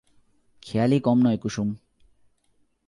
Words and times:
খেয়ালি 0.63 0.97
কম 0.99 1.17
নয় 1.23 1.37
কুসুম। 1.37 1.69